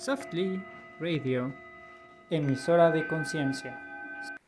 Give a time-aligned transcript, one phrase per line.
[0.00, 0.64] Softly
[0.98, 1.54] Radio,
[2.30, 3.78] emisora de conciencia.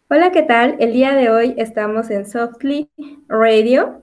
[0.08, 0.76] Hola, ¿qué tal?
[0.80, 2.88] El día de hoy estamos en Softly
[3.28, 4.02] Radio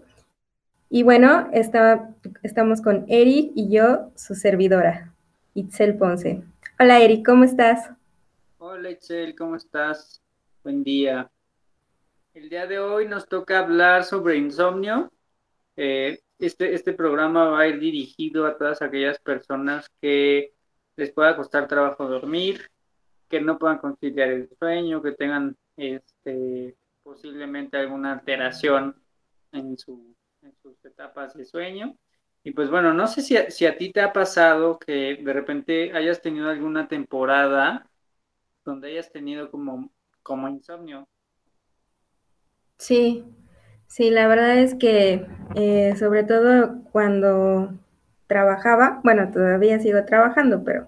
[0.91, 5.11] y bueno, está, estamos con Eric y yo, su servidora,
[5.55, 6.43] Itzel Ponce.
[6.79, 7.89] Hola Eric, ¿cómo estás?
[8.59, 10.21] Hola Itzel, ¿cómo estás?
[10.63, 11.31] Buen día.
[12.35, 15.11] El día de hoy nos toca hablar sobre insomnio.
[15.75, 20.53] Eh, este, este programa va a ir dirigido a todas aquellas personas que
[20.99, 22.69] les pueda costar trabajo dormir,
[23.27, 28.95] que no puedan conciliar el sueño, que tengan este, posiblemente alguna alteración
[29.51, 30.15] en, su,
[30.61, 31.95] sus etapas de sueño.
[32.43, 35.33] Y pues bueno, no sé si a, si a ti te ha pasado que de
[35.33, 37.89] repente hayas tenido alguna temporada
[38.63, 39.91] donde hayas tenido como,
[40.23, 41.07] como insomnio.
[42.77, 43.25] Sí,
[43.89, 47.73] Sí, la verdad es que eh, sobre todo cuando
[48.29, 50.87] trabajaba, bueno, todavía sigo trabajando, pero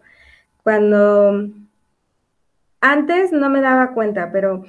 [0.63, 1.50] cuando
[2.80, 4.64] antes no me daba cuenta, pero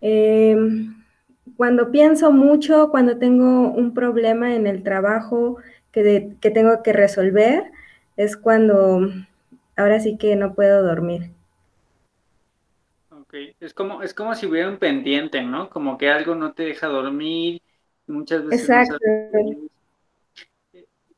[0.00, 0.56] eh,
[1.56, 5.56] cuando pienso mucho, cuando tengo un problema en el trabajo
[5.92, 7.64] que, que tengo que resolver,
[8.16, 9.08] es cuando
[9.76, 11.30] ahora sí que no puedo dormir.
[13.60, 15.70] Es como, es como si hubiera un pendiente, ¿no?
[15.70, 17.62] Como que algo no te deja dormir.
[18.06, 18.62] Muchas veces.
[18.62, 18.96] Exacto.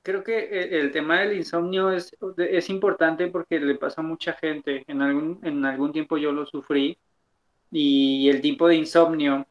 [0.02, 4.84] Creo que el tema del insomnio es, es importante porque le pasa a mucha gente.
[4.88, 6.98] En algún, en algún tiempo yo lo sufrí.
[7.70, 9.46] Y el tipo de insomnio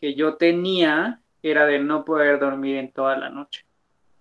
[0.00, 3.64] que yo tenía era de no poder dormir en toda la noche.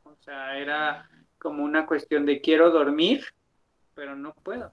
[0.04, 3.26] O sea, era como una cuestión de quiero dormir,
[3.96, 4.72] pero no puedo.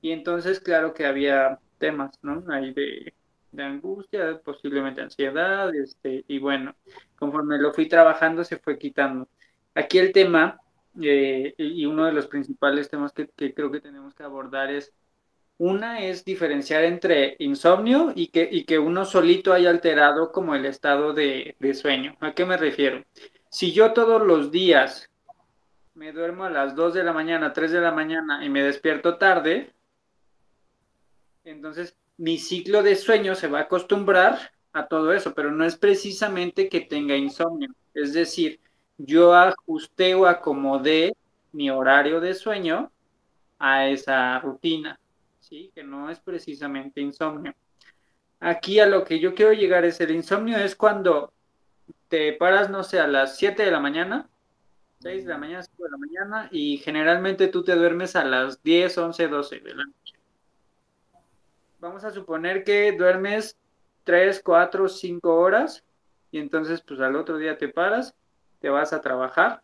[0.00, 2.44] Y entonces, claro que había temas, ¿no?
[2.48, 3.14] Ahí de,
[3.62, 6.74] angustia, posiblemente ansiedad, este, y bueno,
[7.16, 9.28] conforme lo fui trabajando se fue quitando.
[9.74, 10.60] Aquí el tema,
[11.00, 14.92] eh, y uno de los principales temas que, creo que tenemos que abordar es,
[15.56, 20.66] una es diferenciar entre insomnio y que, y que uno solito haya alterado como el
[20.66, 22.16] estado de, de sueño.
[22.20, 23.04] ¿A qué me refiero?
[23.48, 25.10] Si yo todos los días
[25.94, 29.16] me duermo a las 2 de la mañana, 3 de la mañana y me despierto
[29.16, 29.74] tarde,
[31.44, 35.76] entonces, mi ciclo de sueño se va a acostumbrar a todo eso, pero no es
[35.76, 37.68] precisamente que tenga insomnio.
[37.92, 38.60] Es decir,
[38.98, 41.16] yo ajusté o acomodé
[41.52, 42.90] mi horario de sueño
[43.58, 44.98] a esa rutina,
[45.40, 45.70] ¿sí?
[45.74, 47.54] Que no es precisamente insomnio.
[48.40, 51.32] Aquí a lo que yo quiero llegar es el insomnio, es cuando
[52.08, 54.28] te paras, no sé, a las 7 de la mañana,
[55.00, 58.62] 6 de la mañana, 5 de la mañana, y generalmente tú te duermes a las
[58.62, 60.14] 10, 11, 12 de la noche
[61.84, 63.58] vamos a suponer que duermes
[64.04, 65.84] 3, 4, 5 horas
[66.30, 68.14] y entonces pues al otro día te paras,
[68.64, 69.60] te vas a trabajar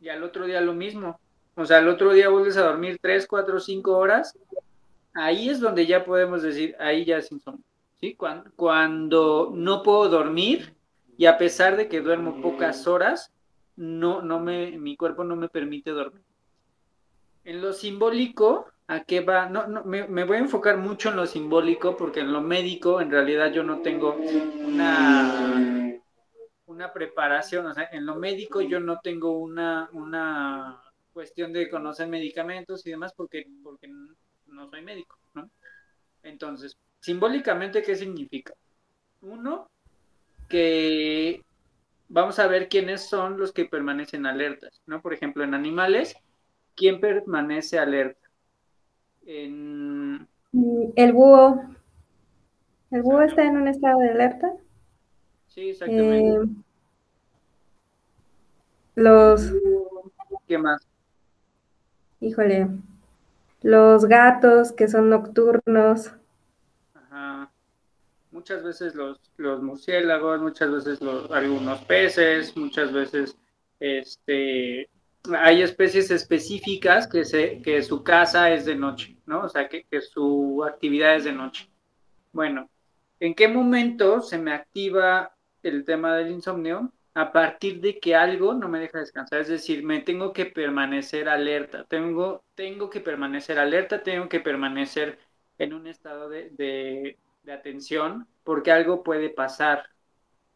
[0.00, 1.18] y al otro día lo mismo.
[1.56, 4.38] O sea, al otro día vuelves a dormir 3, 4, 5 horas.
[5.12, 7.64] Ahí es donde ya podemos decir, ahí ya es insomnio.
[8.00, 8.14] ¿sí?
[8.14, 10.72] Cuando, cuando no puedo dormir
[11.18, 13.32] y a pesar de que duermo pocas horas,
[13.74, 16.22] no, no me, mi cuerpo no me permite dormir.
[17.42, 19.48] En lo simbólico, ¿A qué va?
[19.48, 23.08] No, no, me, voy a enfocar mucho en lo simbólico porque en lo médico en
[23.08, 24.16] realidad yo no tengo
[24.66, 25.79] una,
[26.70, 30.80] una preparación, o sea, en lo médico yo no tengo una, una
[31.12, 33.88] cuestión de conocer medicamentos y demás porque, porque
[34.46, 35.50] no soy médico, ¿no?
[36.22, 38.54] Entonces, simbólicamente, ¿qué significa?
[39.22, 39.68] Uno,
[40.48, 41.42] que
[42.08, 45.02] vamos a ver quiénes son los que permanecen alertas, ¿no?
[45.02, 46.14] Por ejemplo, en animales,
[46.76, 48.28] ¿quién permanece alerta?
[49.26, 50.28] En...
[50.96, 51.62] El búho.
[52.92, 54.52] ¿El búho está en un estado de alerta?
[55.50, 56.50] Sí, exactamente.
[56.50, 56.62] Eh,
[58.96, 59.52] los...
[60.46, 60.80] ¿Qué más?
[62.20, 62.68] Híjole.
[63.62, 66.12] Los gatos que son nocturnos.
[66.94, 67.52] Ajá.
[68.32, 73.36] Muchas veces los, los murciélagos, muchas veces los, algunos peces, muchas veces
[73.80, 74.88] este,
[75.38, 79.42] hay especies específicas que, se, que su casa es de noche, ¿no?
[79.44, 81.68] O sea, que, su actividad es de noche.
[82.32, 82.70] Bueno,
[83.18, 86.92] ¿en qué momento se me activa el tema del insomnio?
[87.14, 91.28] A partir de que algo no me deja descansar, es decir, me tengo que permanecer
[91.28, 95.18] alerta, tengo, tengo que permanecer alerta, tengo que permanecer
[95.58, 97.18] en un estado de
[97.48, 99.88] atención porque algo puede pasar,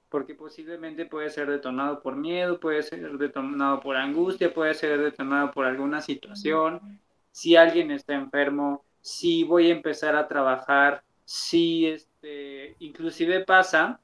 [0.08, 5.50] porque posiblemente puede ser detonado por miedo, puede ser detonado por angustia, puede ser detonado
[5.50, 7.00] por alguna situación,
[7.32, 14.00] si alguien está enfermo, si voy a empezar a trabajar, si este, inclusive pasa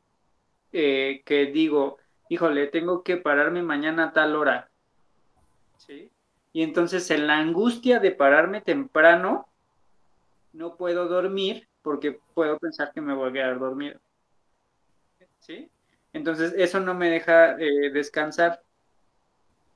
[0.72, 4.70] eh, que digo, híjole, tengo que pararme mañana a tal hora,
[5.78, 6.10] ¿sí?
[6.52, 9.48] Y entonces en la angustia de pararme temprano,
[10.52, 14.00] no puedo dormir porque puedo pensar que me voy a quedar dormido.
[15.38, 15.70] ¿Sí?
[16.12, 18.62] Entonces eso no me deja eh, descansar.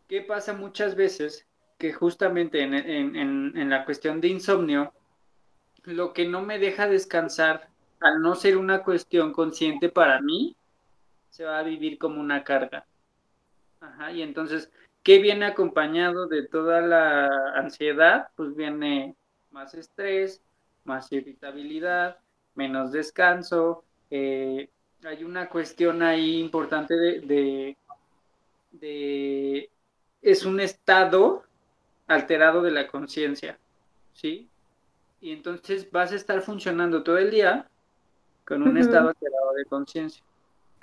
[0.09, 1.47] ¿Qué pasa muchas veces?
[1.79, 4.93] Que justamente en, en la cuestión de insomnio,
[5.85, 7.69] lo que no me deja descansar,
[8.01, 10.57] al no ser una cuestión consciente para mí,
[11.35, 12.87] se va a vivir como una carga.
[13.81, 14.71] Ajá, y entonces
[15.05, 18.29] ¿Qué viene acompañado de toda la ansiedad?
[18.37, 19.15] Pues viene
[19.51, 20.41] más estrés,
[20.85, 22.17] más irritabilidad,
[22.55, 23.85] menos descanso.
[24.11, 24.71] Eh,
[25.05, 27.77] hay una cuestión ahí importante de,
[28.73, 29.71] de,
[30.23, 31.45] es un estado
[32.07, 33.59] alterado de la conciencia,
[34.15, 34.49] ¿sí?
[35.21, 37.69] Y entonces vas a estar funcionando todo el día
[38.47, 40.25] con un estado alterado de conciencia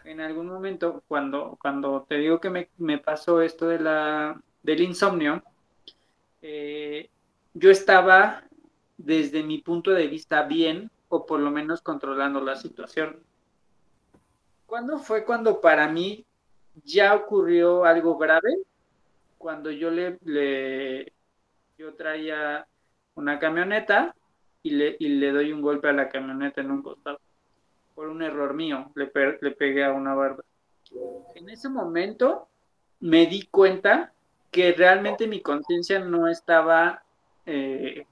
[0.03, 4.81] en algún momento, cuando, cuando te digo que me, me pasó esto de la, del
[4.81, 5.44] insomnio,
[6.42, 7.09] eh,
[7.53, 8.44] yo estaba
[8.98, 13.19] desde mi punto de vista bien o por lo menos controlando la situación.
[14.65, 16.25] ¿Cuándo fue cuando para mí
[16.83, 18.57] ya ocurrió algo grave?
[19.38, 21.12] Cuando yo le, le
[21.77, 22.65] yo traía
[23.15, 24.15] una camioneta
[24.63, 27.19] y le, y le doy un golpe a la camioneta en un costado
[27.95, 29.11] por un error mío, le,
[29.41, 30.43] le pegué a una barda.
[31.35, 32.47] En ese momento
[32.99, 34.13] me di cuenta
[34.51, 37.03] que realmente mi conciencia no estaba
[37.45, 38.05] eh,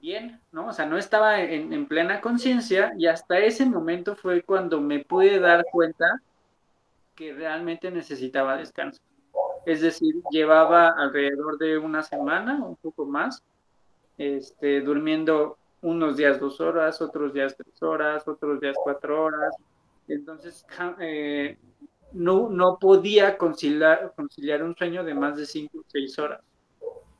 [0.00, 0.68] bien, ¿no?
[0.68, 5.04] O sea, no estaba en, en plena conciencia y hasta ese momento fue cuando me
[5.04, 6.20] pude dar cuenta
[7.14, 9.00] que realmente necesitaba descanso.
[9.66, 13.42] Es decir, llevaba alrededor de una semana, un poco más,
[14.16, 19.54] este, durmiendo unos días dos horas, otros días tres horas, otros días cuatro horas.
[20.08, 20.66] Entonces,
[21.00, 21.56] eh,
[22.12, 26.40] no, no podía conciliar, conciliar un sueño de más de cinco o seis horas.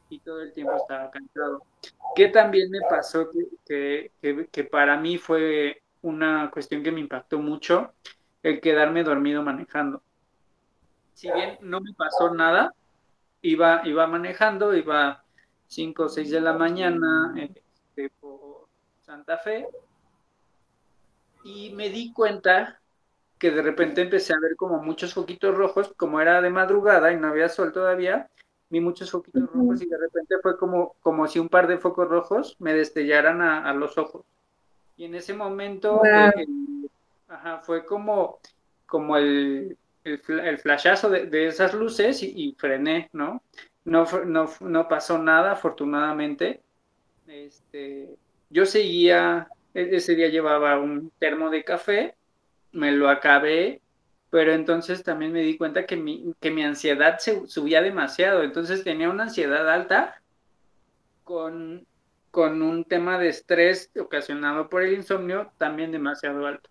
[0.09, 1.63] Y todo el tiempo estaba cansado.
[2.17, 7.39] Que también me pasó que, que, que, para mí fue una cuestión que me impactó
[7.39, 7.93] mucho,
[8.43, 10.03] el quedarme dormido manejando.
[11.15, 12.75] Si bien no me pasó nada,
[13.43, 15.23] iba, iba manejando, iba
[15.67, 17.63] cinco o seis de la mañana, este,
[19.11, 19.67] Santa Fe
[21.43, 22.81] y me di cuenta
[23.41, 27.17] que de repente empecé a ver como muchos foquitos rojos, como era de madrugada y
[27.17, 28.31] no había sol todavía,
[28.69, 32.09] vi muchos foquitos rojos y de repente fue como, como si un par de focos
[32.09, 34.25] rojos me destellaran a, los ojos.
[34.97, 36.47] Y en ese momento eh,
[37.63, 38.39] fue como,
[38.87, 43.43] como el, el, flashazo de, esas luces y, frené, ¿no?
[43.85, 44.49] No, ¿no?
[44.61, 46.63] no pasó nada, afortunadamente.
[47.27, 48.17] Este,
[48.51, 52.17] yo seguía, e-, ese día llevaba un termo de café,
[52.73, 53.81] me lo acabé,
[54.31, 58.85] pero entonces también me di cuenta que mi, que mi ansiedad se subía demasiado, entonces
[58.85, 60.23] tenía una ansiedad alta
[61.25, 61.87] con,
[62.31, 66.71] con un tema de estrés ocasionado por el insomnio también demasiado alto.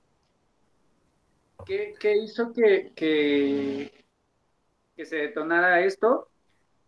[1.65, 4.05] ¿Qué, hizo que, que,
[5.05, 6.29] se detonara esto?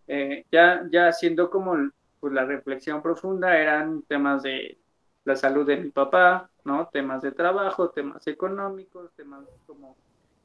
[0.08, 4.81] Eh, ya, ya siendo como pues, la reflexión profunda, eran temas de
[5.24, 6.88] la salud de mi papá, ¿no?
[6.92, 9.96] Temas de trabajo, temas económicos, temas como,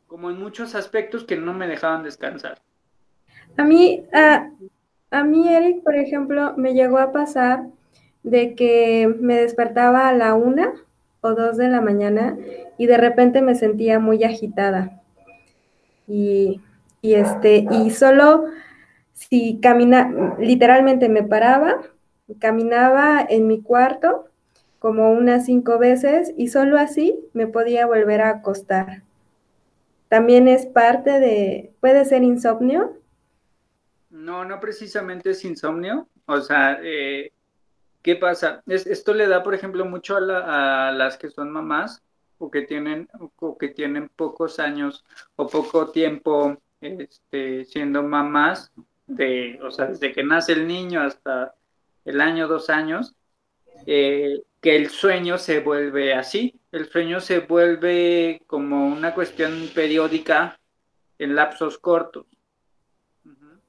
[0.06, 2.58] como en muchos aspectos que no me dejaban descansar.
[3.56, 4.50] A mí, a,
[5.10, 7.66] a mí, Eric, por ejemplo, me llegó a pasar
[8.22, 10.74] de que me despertaba a la una
[11.20, 12.36] o dos de la mañana
[12.76, 15.00] y de repente me sentía muy agitada.
[16.06, 16.60] Y,
[17.00, 18.44] y este, y solo
[19.12, 21.80] si camina, literalmente me paraba,
[22.38, 24.26] caminaba en mi cuarto
[24.78, 29.02] como unas cinco veces y solo así me podía volver a acostar.
[30.08, 32.96] También es parte de, puede ser insomnio.
[34.10, 36.08] No, no precisamente es insomnio.
[36.26, 37.32] O sea, eh,
[38.02, 38.62] ¿qué pasa?
[38.66, 42.02] esto le da, por ejemplo, mucho a, las que son mamás
[42.38, 43.08] o que tienen,
[43.40, 45.04] o que tienen pocos años
[45.36, 48.72] o poco tiempo este, siendo mamás,
[49.06, 51.54] de, o sea, desde que nace el niño hasta
[52.04, 53.14] el año, dos años,
[53.86, 60.58] eh, que el sueño se vuelve así, el sueño se vuelve como una cuestión periódica
[61.20, 62.26] en lapsos cortos.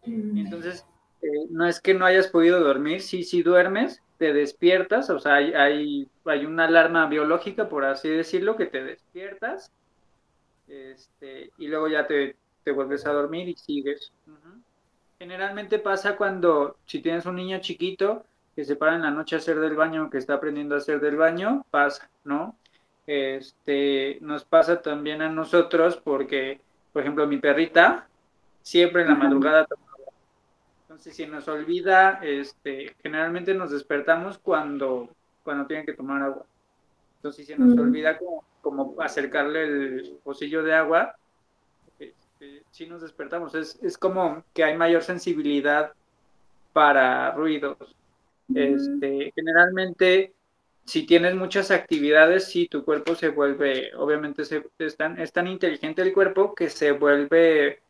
[0.07, 0.39] Mm.
[0.39, 0.87] Entonces,
[1.21, 5.35] eh, no es que no hayas podido dormir, sí, sí duermes, te despiertas, o sea,
[5.35, 9.71] hay, hay, hay, una alarma biológica, por así decirlo, que te despiertas,
[10.67, 14.11] este, y luego ya te, te vuelves a dormir y sigues.
[15.19, 18.25] Generalmente pasa cuando, si tienes un niño chiquito,
[18.57, 20.99] que se para en la noche a hacer del baño, que está aprendiendo a hacer
[20.99, 22.55] del baño, pasa, ¿no?
[23.05, 26.59] Este, nos pasa también a nosotros porque,
[26.91, 28.07] por ejemplo, mi perrita
[28.63, 29.67] siempre en la madrugada
[30.81, 35.07] Entonces, si nos olvida, este, generalmente nos despertamos cuando,
[35.43, 36.43] cuando tienen que tomar agua.
[37.17, 37.79] Entonces, si se nos Mm.
[37.79, 41.15] olvida como, como acercarle el pocillo de agua,
[41.99, 43.53] este, sí nos despertamos.
[43.53, 45.93] Es, es como que hay mayor sensibilidad
[46.73, 47.77] para ruidos.
[48.53, 50.33] Este, generalmente,
[50.85, 56.55] si tienes muchas actividades, sí, tu cuerpo se vuelve, obviamente es, tan, inteligente el cuerpo
[56.55, 57.81] que se vuelve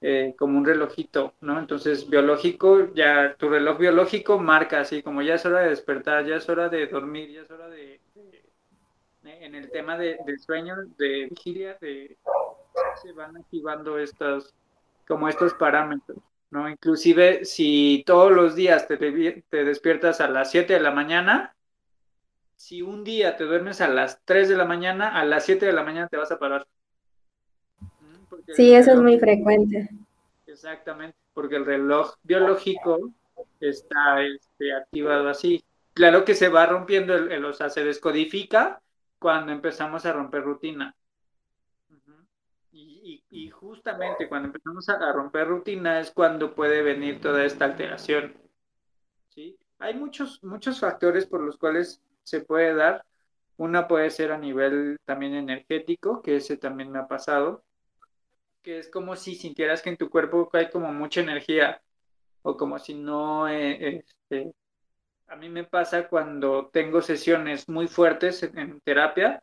[0.00, 1.58] eh, como un relojito, ¿no?
[1.58, 6.36] Entonces, biológico, ya tu reloj biológico marca así, como ya es hora de despertar, ya
[6.36, 8.00] es hora de dormir, ya es hora de,
[9.24, 12.16] en el tema de, del sueño, de vigilia, de,
[13.02, 14.54] se van activando estos,
[15.06, 16.18] como estos parámetros,
[16.52, 16.68] ¿no?
[16.68, 21.56] Inclusive, si todos los días te, te despiertas a las 7 de la mañana,
[22.56, 25.72] si un día te duermes a las 3 de la mañana, a las 7 de
[25.72, 26.66] la mañana te vas a parar.
[27.80, 28.24] ¿Mm?
[28.28, 29.88] Porque Sí, eso es muy frecuente.
[30.46, 33.10] Exactamente, porque el reloj biológico
[33.60, 35.64] está este, activado así.
[35.94, 38.80] Claro que se va rompiendo, el, el- o sea, se descodifica
[39.18, 40.94] cuando empezamos a romper rutina.
[42.72, 47.66] Y, y- y justamente cuando empezamos a romper rutina es cuando puede venir toda esta
[47.66, 48.34] alteración.
[49.28, 49.58] ¿sí?
[49.78, 53.04] Hay muchos, muchos factores por los cuales se puede dar.
[53.58, 57.62] Una puede ser a nivel también energético, que ese también me ha pasado
[58.62, 61.82] que es como si sintieras que en tu cuerpo hay como mucha energía
[62.42, 64.52] o como si no, eh, este,
[65.28, 69.42] a mí me pasa cuando tengo sesiones muy fuertes en, en terapia,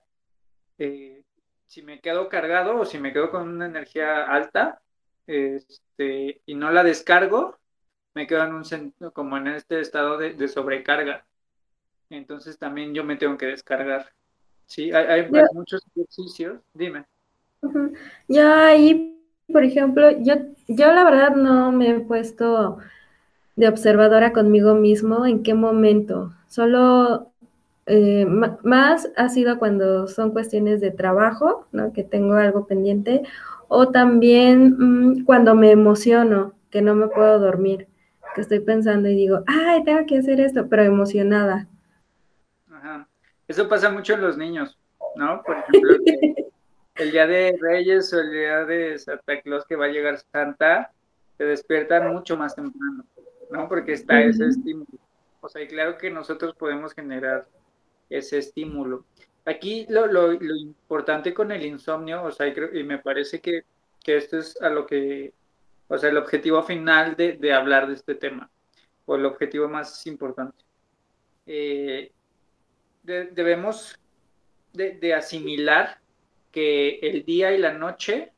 [0.78, 1.24] eh,
[1.70, 4.82] si me quedo cargado o si me quedo con una energía alta
[5.28, 7.58] este, y no la descargo,
[8.16, 11.26] me quedo en un como en este estado de, de sobrecarga.
[12.10, 14.12] Entonces también yo me tengo que descargar.
[14.66, 16.60] Sí, hay, hay Yo- muchos ejercicios.
[16.74, 17.06] Dime.
[18.28, 19.22] Yo ahí,
[19.54, 20.36] por ejemplo, yo,
[20.68, 22.80] yo la verdad no me he puesto
[23.56, 26.34] de observadora conmigo mismo en qué momento.
[26.48, 27.32] Solo
[27.91, 28.24] eh,
[28.63, 31.91] más ha sido cuando son cuestiones de trabajo, ¿no?
[31.91, 33.24] Que tengo algo pendiente,
[33.67, 37.88] o también mm, cuando me emociono, que no me puedo dormir,
[38.36, 41.67] que estoy pensando y digo, ay, tengo que hacer esto, pero emocionada.
[42.72, 43.08] Ajá.
[43.48, 44.77] Eso pasa mucho en los niños,
[45.15, 45.41] ¿no?
[45.41, 45.98] Por ejemplo,
[46.96, 50.91] el día de Reyes o el día de Santa Claus que va a llegar Santa,
[51.39, 53.03] se despiertan mucho más temprano,
[53.50, 53.67] ¿no?
[53.67, 55.00] Porque está ese estímulo.
[55.41, 57.48] O sea, y claro que nosotros podemos generar
[58.10, 59.06] ese estímulo.
[59.46, 63.63] Aquí lo, lo, importante con el insomnio, o sea, y, me parece que,
[64.04, 65.34] que esto es a lo que,
[65.88, 68.50] o sea, el objetivo final de, de hablar de este tema,
[69.06, 70.63] o el objetivo más importante.
[71.46, 72.12] Eh,
[73.04, 73.98] de- debemos
[74.74, 76.00] de, de asimilar
[76.51, 78.34] que el día y la noche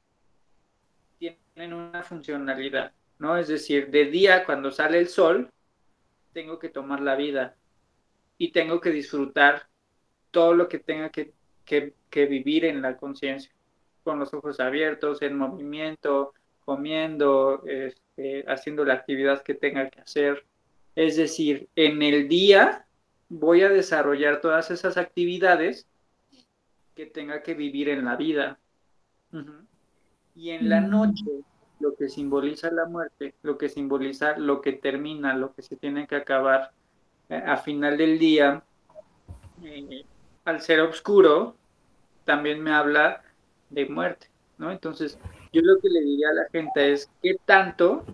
[1.17, 3.37] tienen una funcionalidad, ¿no?
[3.37, 5.49] Es decir, de día cuando sale el sol,
[6.33, 7.57] tengo que tomar la vida
[8.41, 9.67] y tengo que disfrutar
[10.31, 11.31] todo lo que tenga que,
[11.63, 13.51] que, que vivir en la conciencia,
[14.03, 16.33] con los ojos abiertos, en movimiento,
[16.65, 20.43] comiendo, este, haciendo la actividad que tenga que hacer.
[20.95, 22.87] Es decir, en el día
[23.29, 25.87] voy a desarrollar todas esas actividades
[26.95, 28.57] que tenga que vivir en la vida.
[30.33, 30.89] Y en la Mm.
[30.89, 31.25] noche,
[31.79, 36.07] lo que simboliza la muerte, lo que simboliza lo que termina, lo que se tiene
[36.07, 36.71] que acabar
[37.35, 38.63] a final del día,
[39.63, 40.05] eh,
[40.45, 41.55] al ser oscuro,
[42.25, 43.21] también me habla
[43.69, 44.71] de muerte, ¿no?
[44.71, 45.17] Entonces,
[45.53, 48.05] yo lo que le diría a la gente es, ¿qué tanto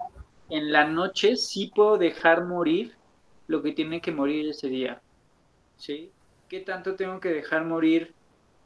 [0.50, 2.96] en la noche sí puedo dejar morir
[3.48, 5.02] lo que tiene que morir ese día?
[5.78, 6.12] ¿Sí?
[6.48, 8.14] ¿Qué tanto tengo que dejar morir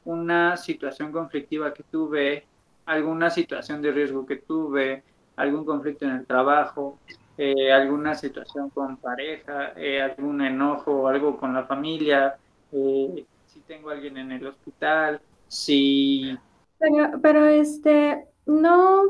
[0.06, 2.46] una situación conflictiva que tuve,
[2.86, 5.04] alguna situación de riesgo que tuve,
[5.36, 7.00] algún conflicto en el trabajo,
[7.44, 12.36] eh, alguna situación con pareja, eh, algún enojo o algo con la familia,
[12.72, 16.38] eh, si tengo a alguien en el hospital, si...
[16.78, 19.02] Pero, pero este, no,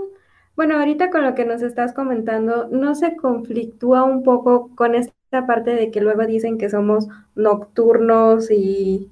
[0.56, 5.46] bueno, ahorita con lo que nos estás comentando, ¿no se conflictúa un poco con esta
[5.46, 9.12] parte de que luego dicen que somos nocturnos y...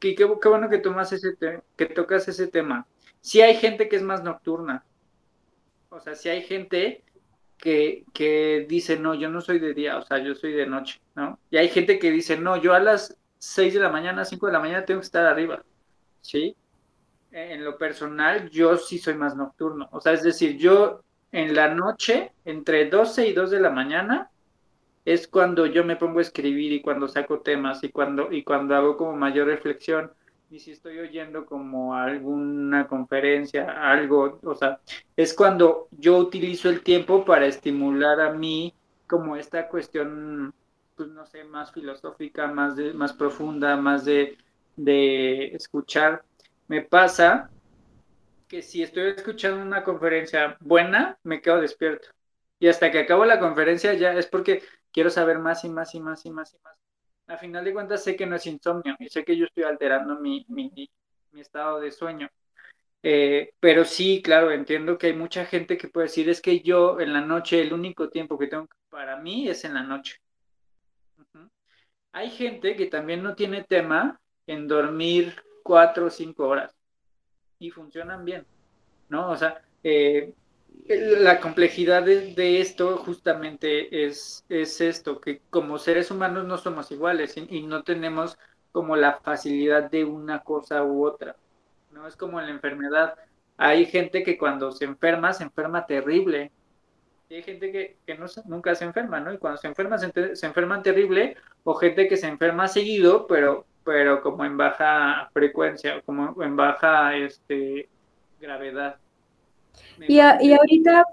[0.00, 1.34] Qué, qué, qué bueno que tomas ese
[1.76, 2.86] que tocas ese tema.
[3.22, 4.84] Si hay gente que es más nocturna,
[5.88, 7.02] o sea, si hay gente
[7.58, 11.00] que, que dice, no, yo no soy de día, o sea, yo soy de noche,
[11.14, 11.38] ¿no?
[11.50, 14.52] Y hay gente que dice, no, yo a las 6 de la mañana, 5 de
[14.52, 15.62] la mañana tengo que estar arriba,
[16.20, 16.56] ¿sí?
[17.30, 21.74] En lo personal, yo sí soy más nocturno, o sea, es decir, yo en la
[21.74, 24.30] noche, entre 12 y 2 de la mañana,
[25.04, 28.74] es cuando yo me pongo a escribir y cuando saco temas y cuando, y cuando
[28.76, 30.12] hago como mayor reflexión.
[30.50, 34.80] Ni si estoy oyendo como alguna conferencia, algo, o sea,
[35.16, 38.74] es cuando yo utilizo el tiempo para estimular a mí
[39.06, 40.54] como esta cuestión,
[40.96, 44.38] pues no sé, más filosófica, más, de, más profunda, más de,
[44.76, 46.24] de escuchar.
[46.66, 47.50] Me pasa
[48.48, 52.08] que si estoy escuchando una conferencia buena, me quedo despierto.
[52.58, 54.62] Y hasta que acabo la conferencia ya es porque
[54.92, 56.87] quiero saber más y más y más y más y más
[57.28, 60.18] a final de cuentas sé que no es insomnio y sé que yo estoy alterando
[60.18, 60.46] mi,
[61.36, 62.28] estado de sueño.
[63.02, 66.98] Eh, pero sí, claro, entiendo que hay mucha gente que puede decir, es que yo
[66.98, 70.16] en la noche, el único tiempo que tengo para mí es en la noche.
[72.12, 76.74] Hay gente que también no tiene tema en dormir cuatro o cinco horas
[77.58, 78.46] y funcionan bien,
[79.08, 79.30] ¿no?
[79.30, 80.32] O sea, eh,
[80.86, 87.36] la complejidad de, esto justamente es, es, esto, que como seres humanos no somos iguales
[87.36, 88.38] y, no tenemos
[88.72, 91.36] como la facilidad de una cosa u otra.
[91.92, 93.14] No es como la enfermedad.
[93.56, 96.52] Hay gente que cuando se enferma, se enferma terrible.
[97.28, 99.32] Y hay gente que, que nunca se enferma, ¿no?
[99.32, 104.22] Y cuando se enferma, se, se terrible, o gente que se enferma seguido, pero, pero
[104.22, 107.88] como en baja frecuencia, como en baja este,
[108.40, 108.98] gravedad.
[110.06, 111.04] Y, ahorita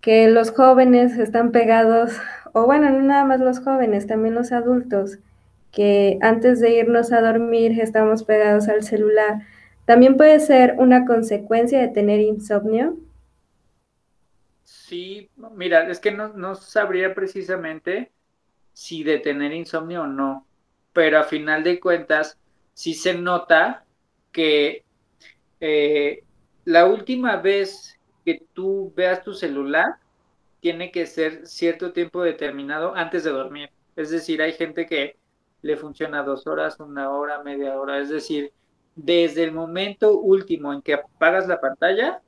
[0.00, 2.12] que los jóvenes están pegados,
[2.52, 5.18] o bueno, no nada más los jóvenes, también los adultos,
[5.72, 9.42] que antes de irnos a dormir estamos pegados al celular,
[9.86, 12.96] ¿también puede ser una consecuencia de tener insomnio?
[14.62, 18.12] Sí, mira, es que no, no sabría precisamente
[18.72, 20.46] si de tener insomnio o no,
[20.92, 22.38] pero a final de cuentas
[22.74, 23.84] sí se nota
[24.32, 24.84] que
[25.60, 26.24] eh,
[26.64, 29.96] la última vez que tú veas tu celular
[30.60, 33.70] tiene que ser cierto tiempo determinado antes de dormir.
[33.96, 35.16] Es decir, hay gente que
[35.60, 37.98] le funciona dos horas, una hora, media hora.
[37.98, 38.50] Es decir,
[38.96, 42.22] desde el momento último en que apagas la pantalla,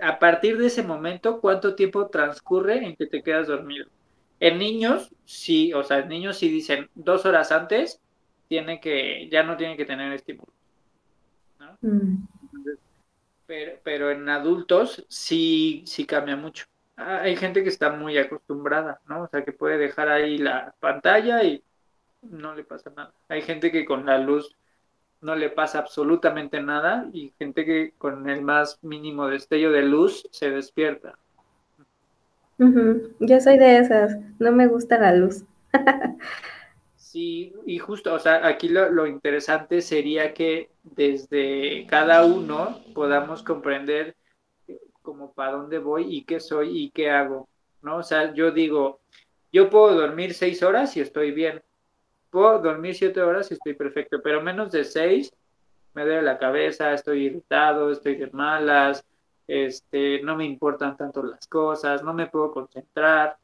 [0.00, 3.86] a partir de ese momento, ¿cuánto tiempo transcurre en que te quedas dormido?
[4.38, 8.00] En niños, sí, o sea, en niños sí dicen dos horas antes,
[8.48, 10.52] tiene que, ya no tiene que tener estímulo.
[11.80, 12.35] Mm
[13.46, 16.66] pero, en adultos sí, sí cambia mucho.
[16.96, 19.22] Ah, hay gente que está muy acostumbrada, ¿no?
[19.22, 21.62] O sea, que puede dejar ahí la pantalla y
[22.22, 23.12] no le pasa nada.
[23.28, 24.56] Hay gente que con la luz
[25.20, 30.26] no le pasa absolutamente nada y gente que con el más mínimo destello de luz
[30.30, 31.18] se despierta.
[32.58, 35.44] Yo soy de esas, no me gusta la luz.
[37.18, 44.14] Y justo, o sea, aquí lo, interesante sería que desde cada uno podamos comprender
[45.00, 47.48] como para dónde voy y qué soy y qué hago,
[47.80, 47.98] ¿no?
[47.98, 49.00] O sea, yo digo,
[49.52, 51.62] yo puedo dormir seis horas y estoy bien,
[52.30, 55.32] puedo dormir siete horas y estoy perfecto, pero menos de seis
[55.94, 59.04] me duele la cabeza, estoy irritado, estoy de malas,
[59.46, 63.38] este, no me importan tanto las cosas, no me puedo concentrar,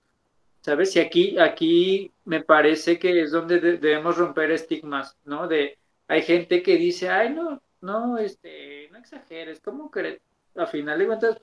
[0.62, 0.94] ¿Sabes?
[0.94, 5.48] Y aquí, aquí me parece que es donde debemos romper estigmas, ¿no?
[5.48, 10.20] De, hay gente que dice, ay, no, no, este, no exageres, ¿cómo que
[10.54, 11.42] a final de cuentas,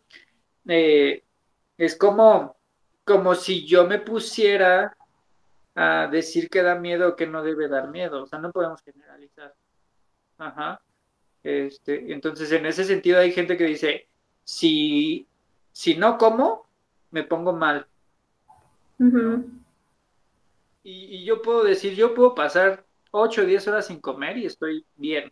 [0.67, 1.23] eh,
[1.77, 2.55] es como,
[3.03, 4.95] como si yo me pusiera
[5.75, 8.81] a decir que da miedo o que no debe dar miedo, o sea, no podemos
[8.83, 9.53] generalizar.
[10.37, 10.81] Ajá.
[11.43, 14.07] Este, entonces, en ese sentido hay gente que dice,
[14.45, 15.27] si,
[15.73, 16.69] si no como,
[17.11, 17.88] me pongo mal
[20.83, 24.85] y, yo puedo decir, yo puedo pasar 8 o 10 horas sin comer y estoy
[24.95, 25.31] bien.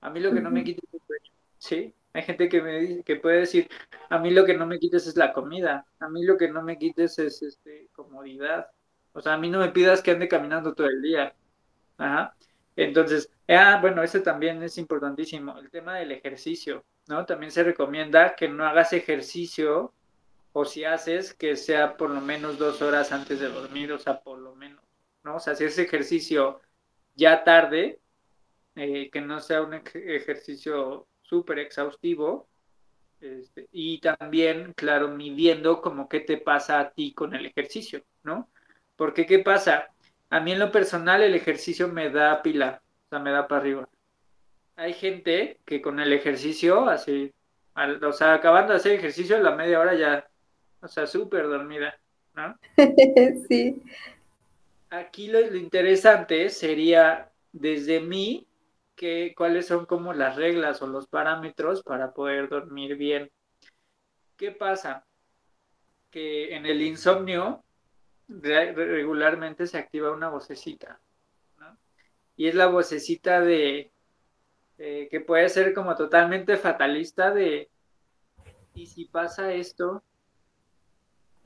[0.00, 1.94] A mí lo que no me quita es el sueño, ¿sí?
[2.12, 3.68] Hay gente que me dice, que puede decir,
[4.08, 6.62] a mí lo que no me quites es la comida, a mí lo que no
[6.62, 8.68] me quites es este comodidad.
[9.12, 11.34] O sea, a mí no me pidas que ande caminando todo el día.
[11.98, 12.34] Ajá.
[12.76, 17.26] Entonces, ah, bueno, ese también es importantísimo, el tema del ejercicio, ¿no?
[17.26, 19.92] También se recomienda que no hagas ejercicio
[20.52, 24.20] o si haces que sea por lo menos dos horas antes de dormir, o sea,
[24.20, 24.82] por lo menos,
[25.24, 25.36] ¿no?
[25.36, 26.60] O sea, si ese ejercicio
[27.14, 28.00] ya tarde,
[28.76, 32.48] eh, que no sea un ejercicio súper exhaustivo,
[33.20, 38.48] este, y también, claro, midiendo como qué te pasa a ti con el ejercicio, ¿no?
[38.96, 39.88] Porque, ¿qué pasa?
[40.30, 43.60] A mí en lo personal el ejercicio me da pila, o sea, me da para
[43.62, 43.88] arriba.
[44.76, 47.32] Hay gente que con el ejercicio, así,
[48.02, 50.28] o sea, acabando de hacer ejercicio, a la media hora ya
[50.80, 51.98] o sea, súper dormida,
[52.34, 52.58] ¿no?
[53.48, 53.82] sí.
[54.90, 58.46] Aquí lo, interesante sería desde mí
[58.94, 63.30] que cuáles son como las reglas o los parámetros para poder dormir bien.
[64.36, 65.06] ¿Qué pasa?
[66.10, 67.64] Que en el insomnio
[68.28, 71.00] regularmente se activa una vocecita,
[71.58, 71.78] ¿no?
[72.36, 73.90] Y es la vocecita de
[74.78, 77.68] eh, que puede ser como totalmente fatalista de,
[78.74, 80.04] ¿y si pasa esto?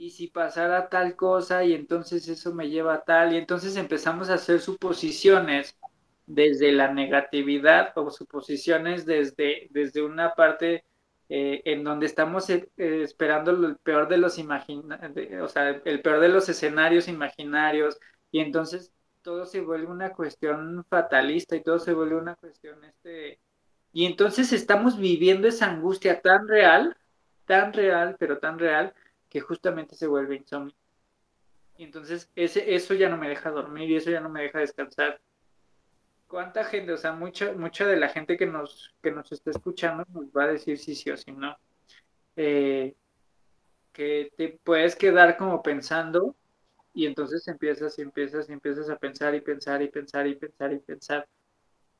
[0.02, 3.32] ¿Y si pasara tal cosa y entonces eso me lleva a tal?
[3.32, 5.78] Y entonces empezamos a hacer suposiciones
[6.26, 10.84] desde la negatividad o suposiciones desde, desde una parte
[11.28, 16.28] eh, en donde estamos eh, esperando el peor de los o sea, el peor de
[16.30, 18.00] los escenarios imaginarios
[18.32, 23.38] y entonces todo se vuelve una cuestión fatalista y todo se vuelve una cuestión este
[23.92, 26.96] y entonces estamos viviendo esa angustia tan real,
[27.46, 28.94] tan real, pero tan real
[29.32, 30.76] que justamente se vuelve insomnio.
[31.78, 34.58] Y entonces ese, eso ya no me deja dormir y eso ya no me deja
[34.58, 35.22] descansar.
[36.26, 40.04] ¿Cuánta gente, o sea, mucha, mucha de la gente que nos, que nos está escuchando
[40.12, 41.56] nos va a decir si sí o si no?
[42.36, 42.94] Eh,
[43.94, 46.36] que te puedes quedar como pensando
[46.92, 50.74] y entonces empiezas y empiezas y empiezas a pensar y pensar y pensar y pensar
[50.74, 51.26] y pensar.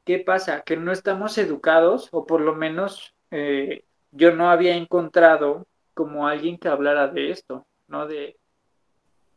[0.05, 0.61] ¿Qué pasa?
[0.61, 6.59] Que no estamos educados, o por lo menos eh, yo no había encontrado como alguien
[6.59, 8.07] que hablara de esto, ¿no?
[8.07, 8.39] De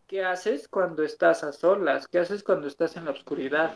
[0.07, 3.75] qué haces cuando estás a solas, qué haces cuando estás en la oscuridad,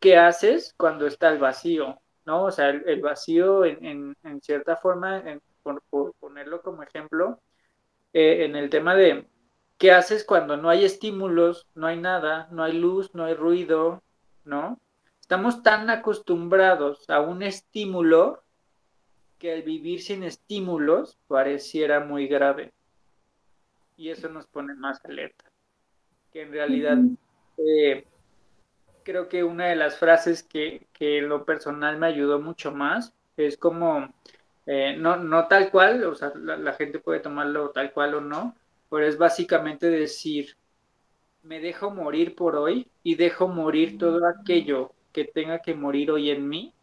[0.00, 2.44] qué haces cuando está el vacío, ¿no?
[2.44, 5.22] O sea, el, vacío en, cierta forma,
[5.62, 7.40] por, ponerlo como ejemplo,
[8.12, 9.26] eh, en el tema de
[9.78, 14.02] ¿Qué haces cuando no hay estímulos, no hay nada, no hay luz, no hay ruido,
[14.44, 14.80] ¿no?
[15.20, 18.42] Estamos tan acostumbrados a un estímulo
[19.38, 22.72] que el vivir sin estímulos pareciera muy grave.
[23.96, 25.44] Y eso nos pone más alerta.
[26.32, 26.98] Que en realidad
[27.58, 28.04] eh,
[29.02, 33.56] creo que una de las frases que, en lo personal me ayudó mucho más es
[33.56, 34.12] como,
[34.66, 38.56] eh, no, no tal cual, o sea, la gente puede tomarlo tal cual o no,
[38.90, 40.56] pero es básicamente decir,
[41.42, 46.30] me dejo morir por hoy y dejo morir todo aquello que tenga que morir hoy
[46.30, 46.74] en mí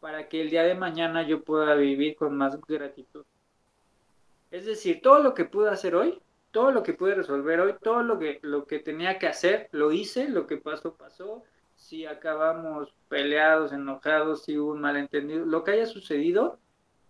[0.00, 3.24] para que el día de mañana yo pueda vivir con más gratitud.
[4.50, 8.02] Es decir, todo lo que pude hacer hoy, todo lo que pude resolver hoy, todo
[8.02, 11.42] lo que, lo que tenía que hacer, lo hice, lo que pasó, pasó.
[11.74, 16.58] Si acabamos peleados, enojados, si hubo un malentendido, lo que haya sucedido,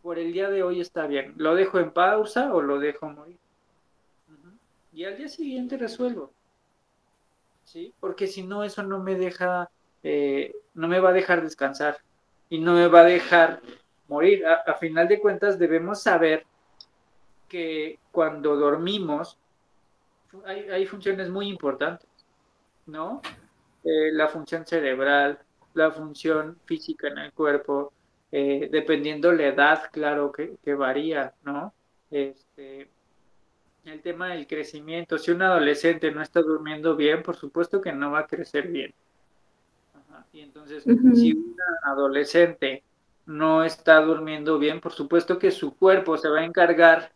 [0.03, 1.35] por el día de hoy está bien.
[1.37, 3.39] ¿Lo dejo en pausa o lo dejo morir?
[4.93, 6.33] y al día siguiente resuelvo.
[7.65, 7.93] ¿Sí?
[8.01, 9.69] Porque si no, eso no me deja,
[10.03, 11.99] eh, no me va a dejar descansar
[12.49, 13.61] y no me va a dejar
[14.09, 14.45] morir.
[14.47, 16.45] A, final de cuentas, debemos saber
[17.49, 19.39] que cuando dormimos,
[20.45, 22.09] hay, funciones muy importantes,
[22.87, 23.23] ¿no?
[23.85, 25.39] Eh, la función cerebral,
[25.75, 27.93] la función física en el cuerpo,
[28.33, 31.73] eh, dependiendo la edad, claro que, que varía, ¿no?
[32.11, 32.91] Este,
[33.85, 35.19] el tema del crecimiento.
[35.19, 38.93] Si un adolescente no está durmiendo bien, por supuesto que no va a crecer bien.
[40.37, 42.83] Y entonces, si un adolescente
[43.25, 47.11] no está durmiendo bien, por supuesto que su cuerpo se va a encargar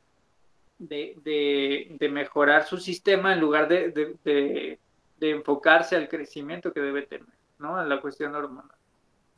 [0.79, 4.79] de, mejorar su sistema en lugar de,
[5.21, 7.29] enfocarse al crecimiento que debe tener,
[7.59, 7.77] ¿no?
[7.77, 8.75] A la cuestión hormonal.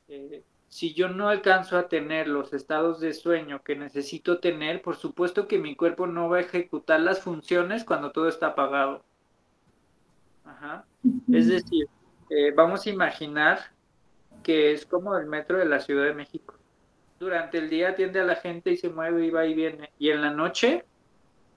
[0.06, 4.94] Eh, si yo no alcanzo a tener los estados de sueño que necesito tener, por
[4.94, 9.02] supuesto que mi cuerpo no va a ejecutar las funciones cuando todo está apagado.
[10.44, 10.84] Ajá.
[11.32, 11.88] Es decir,
[12.34, 13.58] eh, vamos a imaginar
[14.42, 16.54] que es como el metro de la Ciudad de México.
[17.20, 19.90] Durante el día atiende a la gente y se mueve y va y viene.
[19.98, 20.84] Y en la noche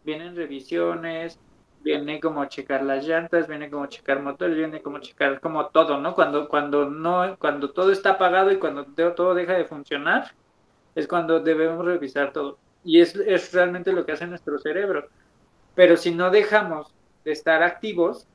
[0.04, 1.40] vienen revisiones,
[1.82, 6.14] viene como checar las llantas, viene como checar motores, viene como checar como todo, ¿no?
[6.14, 8.86] Cuando, cuando no, cuando todo está apagado y cuando
[9.16, 10.34] todo deja de funcionar,
[10.94, 12.58] es cuando debemos revisar todo.
[12.84, 15.08] Y es, es realmente lo que hace nuestro cerebro.
[15.74, 18.28] Pero si no dejamos de estar activos,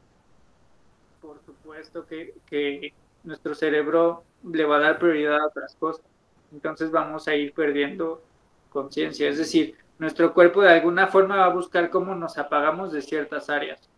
[1.70, 6.04] supuesto que, que nuestro cerebro le va a dar prioridad a otras cosas.
[6.52, 8.22] Entonces vamos a ir perdiendo
[8.70, 9.28] conciencia.
[9.28, 13.50] Es decir, nuestro cuerpo de alguna forma va a buscar cómo nos apagamos de ciertas
[13.50, 13.88] áreas,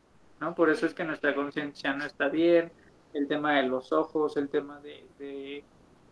[0.40, 0.54] ¿no?
[0.54, 2.70] Por eso es que nuestra conciencia no está bien,
[3.14, 5.64] el tema de los ojos, el tema de,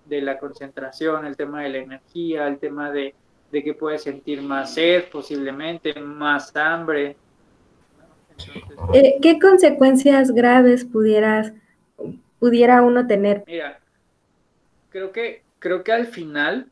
[0.08, 3.14] la concentración, el tema de la energía, el tema de,
[3.50, 7.16] que puede sentir más sed posiblemente, más hambre.
[8.92, 11.52] Eh, ¿Qué consecuencias graves pudieras,
[12.38, 13.44] pudiera uno tener?
[13.46, 13.80] Mira,
[14.90, 16.66] creo que, creo que al final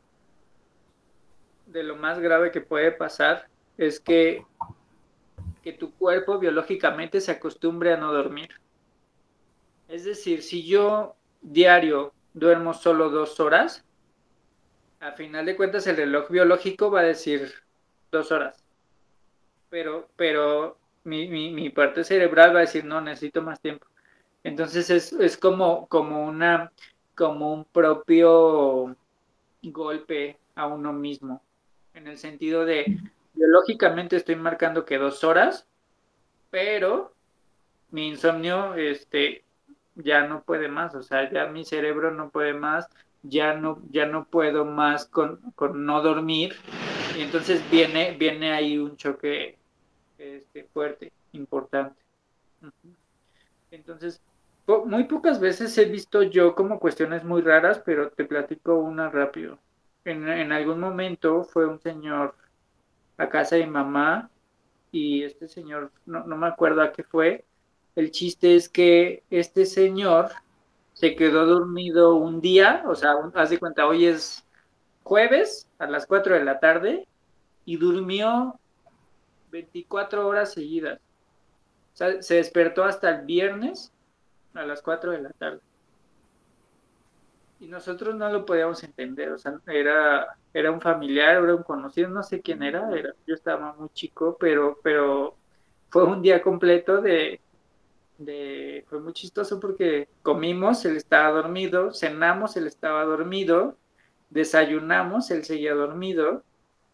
[1.67, 4.43] de lo más grave que puede pasar es que,
[5.63, 8.49] que tu cuerpo biológicamente se acostumbre a no dormir.
[9.87, 13.83] Es decir, si yo diario duermo solo dos horas,
[14.99, 17.53] a final de cuentas el reloj biológico va a decir
[18.11, 18.63] dos horas.
[19.69, 20.77] Pero, pero
[21.17, 23.87] mi, mi, parte cerebral va a decir, no, necesito más tiempo.
[24.43, 26.71] Entonces es, es como, como una,
[27.15, 28.95] como un propio
[29.63, 31.43] golpe a uno mismo,
[31.93, 32.97] en el sentido de,
[33.33, 35.67] biológicamente estoy marcando que dos horas,
[36.49, 37.13] pero
[37.91, 39.43] mi insomnio, este,
[39.95, 42.87] ya no puede más, o sea, ya mi cerebro no puede más,
[43.23, 46.55] ya no, ya no puedo más con, con no dormir,
[47.17, 49.58] y entonces viene, viene ahí un choque
[50.19, 51.99] este, fuerte, importante.
[53.71, 54.21] Entonces,
[54.85, 59.57] muy pocas veces he visto yo como cuestiones muy raras, pero te platico una rápido.
[60.05, 62.35] En, en algún momento fue un señor
[63.17, 64.29] a casa de mamá
[64.91, 67.45] y este señor, no, no me acuerdo a qué fue,
[67.95, 70.29] el chiste es que este señor
[70.93, 74.45] se quedó dormido un día, o sea, haz de cuenta, hoy es
[75.03, 77.07] jueves a las 4 de la tarde
[77.65, 78.59] y durmió
[79.51, 80.99] 24 horas seguidas.
[81.93, 83.91] O sea, se despertó hasta el viernes
[84.53, 85.59] a las 4 de la tarde.
[87.59, 92.07] Y nosotros no lo podíamos entender, o sea, era, era un familiar, era un conocido,
[92.09, 95.35] no sé quién era, era yo estaba muy chico, pero, pero
[95.89, 97.41] fue un día completo de,
[98.17, 103.75] de, fue muy chistoso porque comimos, él estaba dormido, cenamos, él estaba dormido,
[104.29, 106.43] desayunamos, él seguía dormido,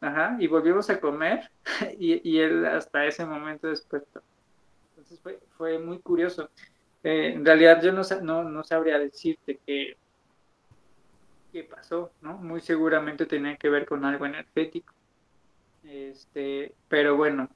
[0.06, 1.50] ajá, y volvimos a comer
[2.00, 4.22] y, y él hasta ese momento despertó.
[4.89, 6.50] Entonces fue, fue muy curioso.
[7.04, 9.96] Eh, en realidad yo no, no, no sabría decirte qué,
[11.52, 12.38] qué pasó, ¿no?
[12.38, 14.94] Muy seguramente tenía que ver con algo energético.
[15.84, 17.50] Este, pero bueno.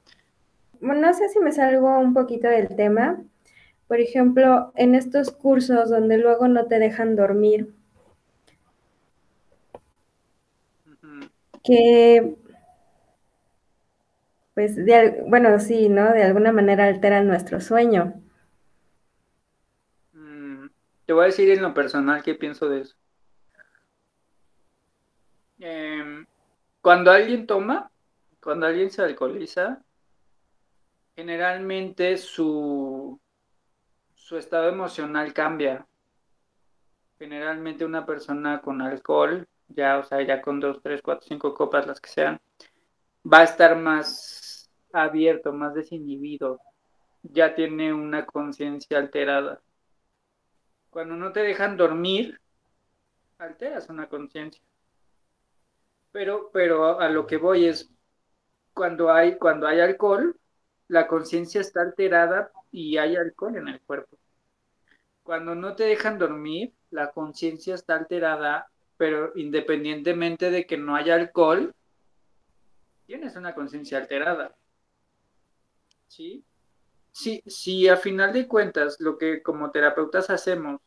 [0.80, 3.20] No sé si me salgo un poquito del tema.
[3.88, 7.74] Por ejemplo, en estos cursos donde luego no te dejan dormir,
[11.62, 12.36] que,
[14.54, 14.76] pues,
[15.26, 16.12] bueno, sí, ¿no?
[16.12, 18.20] De alguna manera alteran nuestro sueño.
[21.10, 22.96] Te voy a decir en lo personal qué pienso de eso.
[25.58, 26.24] Em,
[26.80, 27.90] cuando alguien toma,
[28.40, 29.82] cuando alguien se alcoholiza,
[31.16, 33.20] generalmente su,
[34.14, 35.84] su estado emocional cambia.
[37.18, 41.86] Generalmente una persona con alcohol, ya, o sea, ya con dos, tres, cuatro, cinco copas,
[41.86, 42.40] las que sean,
[43.24, 46.60] va a estar más abierto, más desinhibido,
[47.22, 49.60] ya tiene una conciencia alterada.
[50.90, 52.40] Cuando no te dejan dormir,
[53.38, 54.62] alteras una conciencia.
[56.12, 57.88] Pero, pero a lo que voy es,
[58.74, 60.36] cuando hay, cuando hay alcohol,
[60.88, 64.18] la conciencia está alterada y hay alcohol en el cuerpo.
[65.22, 68.68] Cuando no te dejan dormir, la conciencia está alterada,
[69.00, 71.74] pero independientemente de que no haya alcohol,
[73.06, 74.54] tienes una conciencia alterada.
[76.06, 76.44] ¿Sí?
[77.12, 80.80] si, si a final de cuentas lo que como terapeutas hacemos,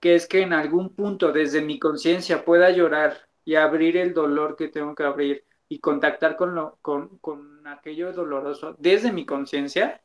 [0.00, 4.56] que es que en algún punto desde mi conciencia pueda llorar y abrir el dolor
[4.56, 10.02] que tengo que abrir y contactar con, lo, con, con aquello doloroso desde mi conciencia,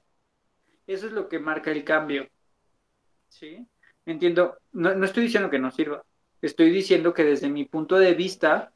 [0.85, 2.27] eso es lo que marca el cambio.
[3.29, 3.65] ¿Sí?
[4.05, 6.03] Entiendo, no, no estoy diciendo que no sirva,
[6.41, 8.71] estoy diciendo que desde mi punto de vista,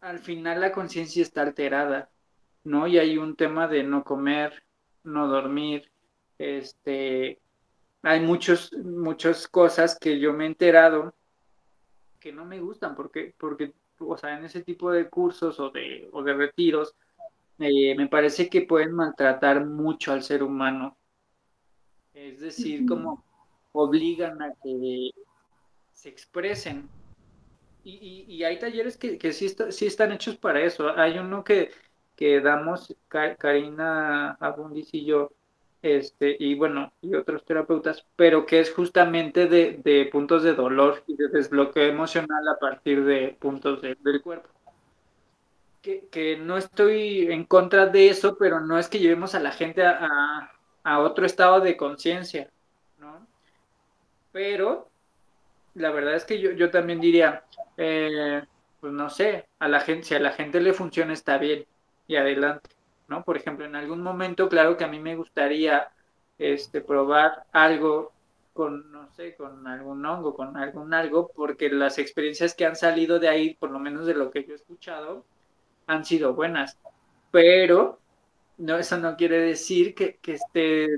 [0.00, 2.10] al final la conciencia está alterada,
[2.64, 2.86] ¿no?
[2.86, 4.62] Y hay un tema de no comer,
[5.04, 5.90] no dormir,
[6.38, 7.38] este,
[8.02, 11.14] hay muchos, muchas cosas que yo me he enterado
[12.20, 16.08] que no me gustan porque, porque, o sea, en ese tipo de cursos o de,
[16.12, 16.94] o de retiros,
[17.58, 20.96] eh, me parece que pueden maltratar mucho al ser humano.
[22.12, 23.24] Es decir, como
[23.72, 25.10] obligan a que
[25.92, 26.88] se expresen.
[27.82, 30.90] Y, y, hay talleres que, que sí, sí, están hechos para eso.
[30.96, 31.70] Hay uno que,
[32.14, 35.32] que damos Karina Abundis y yo,
[35.80, 41.02] este, y bueno, y otros terapeutas, pero que es justamente de, de puntos de dolor
[41.06, 44.50] y de desbloqueo emocional a partir de puntos del cuerpo.
[45.80, 49.52] Que, que, no estoy en contra de eso, pero no es que llevemos a la
[49.52, 50.52] gente a,
[50.84, 52.50] a otro estado de conciencia,
[52.98, 53.26] ¿no?
[54.30, 54.89] Pero
[55.74, 57.44] la verdad es que yo, yo también diría,
[57.76, 58.42] eh,
[58.80, 61.66] pues no sé, a la gente, si a la gente le funciona está bien,
[62.06, 62.70] y adelante,
[63.08, 63.22] ¿no?
[63.24, 65.88] Por ejemplo, en algún momento, claro que a mí me gustaría
[66.38, 68.12] este, probar algo
[68.52, 73.18] con, no sé, con algún hongo, con algún algo, porque las experiencias que han salido
[73.18, 75.24] de ahí, por lo menos de lo que yo he escuchado,
[75.86, 76.78] han sido buenas.
[77.30, 77.98] Pero
[78.58, 80.88] no, eso no quiere decir que, que esté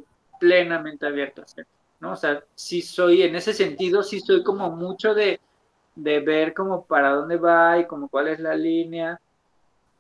[0.41, 1.72] plenamente abierto a hacerlo,
[2.03, 2.13] ¿no?
[2.13, 5.41] O sea, sí soy, en ese sentido, sí soy como mucho de,
[5.95, 9.21] de ver como para dónde va y como cuál es la línea,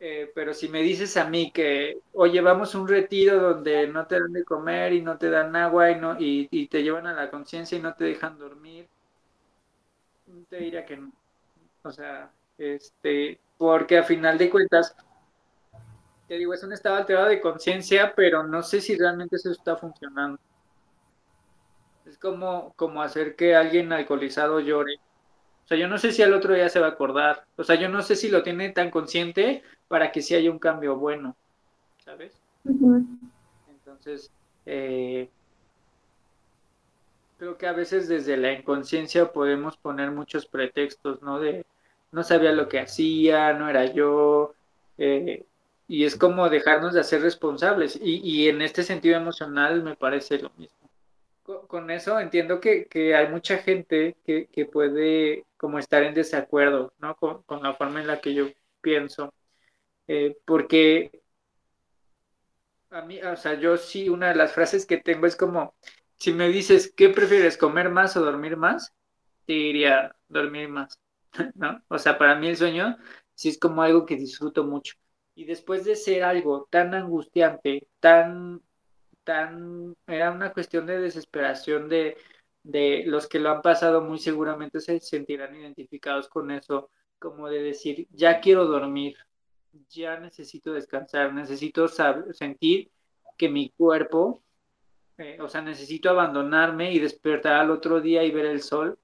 [0.00, 4.04] eh, pero si me dices a mí que, oye, vamos a un retiro donde no
[4.08, 7.14] te dan de comer y no te dan agua y, no, y, te llevan a
[7.14, 8.88] la conciencia y no te dejan dormir,
[10.50, 11.12] te diría que no.
[11.84, 14.96] O sea, este, porque a final de cuentas,
[16.26, 19.76] te digo, es un estado alterado de conciencia, pero no sé si realmente eso está
[19.76, 20.40] funcionando.
[22.12, 24.96] Es como, como hacer que alguien alcoholizado llore.
[25.64, 27.46] O sea, yo no sé si al otro día se va a acordar.
[27.56, 30.58] O sea, yo no sé si lo tiene tan consciente para que sí haya un
[30.58, 31.34] cambio bueno.
[32.04, 32.34] ¿Sabes?
[33.66, 34.30] Entonces,
[34.66, 35.30] eh,
[37.38, 41.40] creo que a veces desde la inconsciencia podemos poner muchos pretextos, ¿no?
[41.40, 41.64] De
[42.10, 44.54] no sabía lo que hacía, no era yo.
[44.98, 45.46] Eh,
[45.88, 47.96] y es como dejarnos de hacer responsables.
[47.96, 50.81] Y, y en este sentido emocional me parece lo mismo
[51.42, 57.16] con, eso entiendo que, hay mucha gente que, puede como estar en desacuerdo, ¿no?
[57.16, 58.48] Con, la forma en la que yo
[58.80, 59.34] pienso.
[60.08, 61.22] Eh, porque
[62.90, 65.74] a mí, o sea, yo sí, una de las frases que tengo es como,
[66.18, 68.92] si me dices, ¿qué prefieres, comer más o dormir más?
[69.46, 71.00] Te diría, dormir más,
[71.54, 71.82] ¿no?
[71.88, 72.96] O sea, para mí el sueño
[73.34, 74.94] sí es como algo que disfruto mucho.
[75.34, 78.62] Y después de ser algo tan angustiante, tan
[79.24, 82.16] tan, era una cuestión de desesperación de,
[82.62, 87.62] de los que lo han pasado muy seguramente se sentirán identificados con eso, como de
[87.62, 89.16] decir, ya quiero dormir,
[89.88, 92.90] ya necesito descansar, necesito sentir
[93.36, 94.42] que mi cuerpo,
[95.18, 98.98] eh, o sea, necesito abandonarme y despertar al otro día y ver el sol,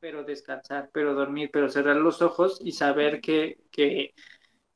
[0.00, 4.14] pero descansar, pero dormir, pero cerrar los ojos y saber que, que,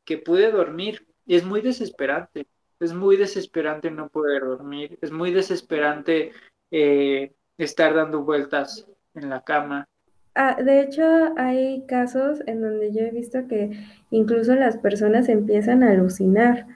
[0.04, 1.06] que pude dormir.
[1.24, 2.48] Y es muy desesperante,
[2.84, 6.32] es muy desesperante no poder dormir, es muy desesperante
[6.70, 9.86] eh, estar dando vueltas en la cama.
[10.34, 11.04] Ah, de hecho,
[11.36, 13.70] hay casos en donde yo he visto que
[14.10, 16.66] incluso las personas empiezan a alucinar,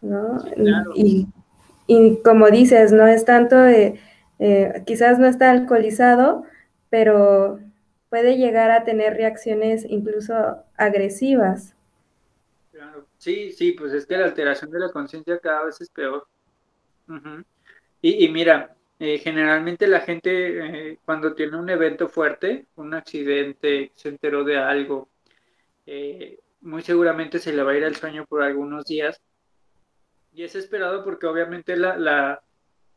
[0.00, 0.42] ¿no?
[0.94, 1.28] y,
[2.24, 4.00] como dices, no es tanto, de,
[4.38, 6.44] eh, quizás no está alcoholizado,
[6.88, 7.60] pero
[8.08, 10.34] puede llegar a tener reacciones incluso
[10.76, 11.73] agresivas.
[13.18, 16.26] Sí, sí, pues es que la alteración de la conciencia cada vez es peor.
[18.00, 24.08] y, mira, eh, generalmente la gente eh, cuando tiene un evento fuerte, un accidente, se
[24.10, 25.08] enteró de algo,
[25.86, 29.20] eh, muy seguramente se le va a ir el sueño por algunos días.
[30.32, 32.42] Y es esperado porque obviamente la, la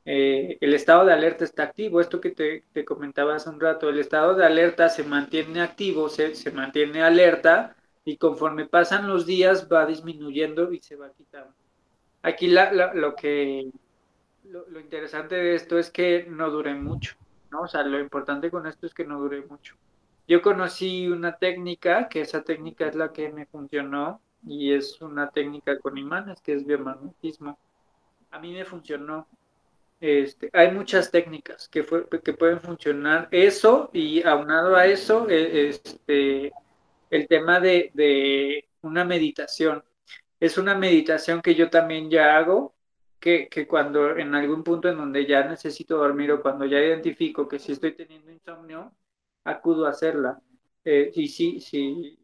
[0.05, 1.99] el estado de alerta está activo.
[2.01, 6.09] Esto que te, te, comentaba hace un rato, el estado de alerta se mantiene activo,
[6.09, 7.76] se, se mantiene alerta
[8.07, 11.53] y conforme pasan los días va disminuyendo y se va quitando.
[12.21, 13.69] Aquí lo que
[14.45, 17.17] lo, interesante de esto es que no dure mucho,
[17.51, 17.63] ¿no?
[17.63, 19.75] O sea, lo importante con esto es que no dure mucho.
[20.25, 25.29] Yo conocí una técnica, que esa técnica es la que me funcionó y es una
[25.29, 27.59] técnica con imanes, que es biomagnetismo.
[28.31, 29.27] A mí me funcionó.
[29.99, 31.85] Este, hay muchas técnicas que,
[32.23, 33.27] que pueden funcionar.
[33.31, 36.53] Eso y aunado a eso, e, este,
[37.09, 39.83] el tema de, una meditación.
[40.39, 42.75] Es una meditación que yo también ya hago,
[43.19, 47.59] que, cuando en algún punto en donde ya necesito dormir o cuando ya identifico que
[47.59, 48.93] si estoy teniendo insomnio,
[49.43, 50.39] acudo a hacerla.
[50.85, 52.17] Eh, y si, si,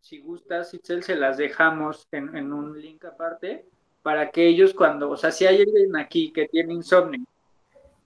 [0.00, 3.66] si gustas, Itzel, se las dejamos en, en, un link aparte
[4.02, 7.26] para que ellos cuando, o sea, si hay alguien aquí que tiene insomnio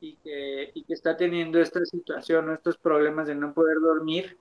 [0.01, 4.37] y que, y que está teniendo esta situación o estos problemas de no poder dormir,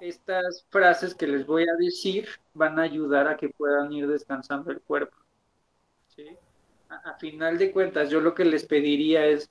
[0.00, 4.70] estas frases que les voy a decir van a ayudar a que puedan ir descansando
[4.70, 5.16] el cuerpo.
[6.88, 9.48] A, final de cuentas, yo lo que les pediría es,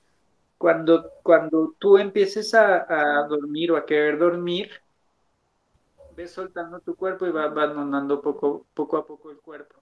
[0.58, 4.70] cuando, cuando tú empieces a, dormir o a querer dormir,
[6.14, 9.80] ve soltando tu cuerpo y va abandonando poco, poco a poco el cuerpo.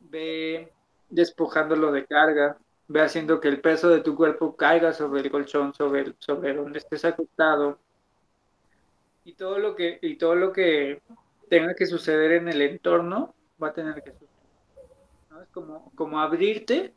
[0.00, 0.72] Ve
[1.10, 2.56] despojándolo de carga,
[2.88, 6.78] ve haciendo que el peso de tu cuerpo caiga sobre el colchón, sobre, sobre donde
[6.78, 7.78] estés acostado
[9.24, 11.00] y todo lo que y todo lo que
[11.48, 14.28] tenga que suceder en el entorno va a tener que suceder.
[15.30, 15.42] ¿no?
[15.42, 16.94] Es como, como abrirte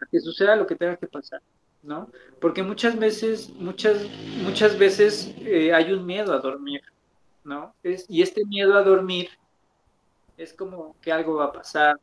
[0.00, 1.42] a que suceda lo que tenga que pasar,
[1.82, 2.10] ¿no?
[2.40, 4.06] Porque muchas veces, muchas,
[4.42, 6.80] muchas veces eh, hay un miedo a dormir,
[7.44, 7.74] ¿no?
[7.82, 9.28] Es, y este miedo a dormir
[10.38, 12.00] es como que algo va a pasar,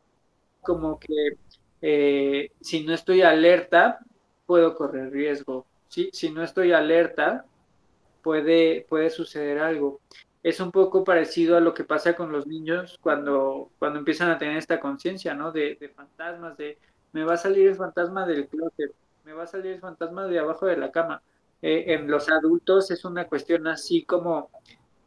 [0.62, 1.36] como que
[1.82, 3.98] eh, si no estoy alerta,
[4.46, 5.66] puedo correr riesgo.
[5.88, 6.10] ¿sí?
[6.12, 7.44] Si no estoy alerta,
[8.28, 10.02] puede, puede suceder algo.
[10.42, 14.36] Es un poco parecido a lo que pasa con los niños cuando, cuando empiezan a
[14.36, 15.50] tener esta conciencia, ¿no?
[15.50, 16.76] De, fantasmas, de
[17.12, 18.92] me va a salir el fantasma del closet,
[19.24, 21.22] me va a salir el fantasma de abajo de la cama.
[21.62, 24.50] Eh, en los adultos es una cuestión así como,